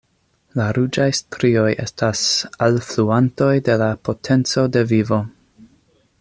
La 0.59 0.63
ruĝaj 0.77 1.05
strioj 1.19 1.67
estas 1.83 2.23
alfluantoj 2.69 3.53
de 3.69 3.77
la 3.83 3.91
potenco 4.09 4.65
de 4.77 4.87
vivo. 4.95 5.23